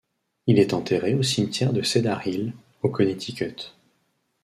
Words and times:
Il 0.47 0.57
est 0.57 0.73
enterré 0.73 1.13
au 1.13 1.21
cimetière 1.21 1.73
de 1.73 1.83
Cedar 1.83 2.25
Hill, 2.27 2.53
au 2.81 2.89
Connecticut. 2.89 3.73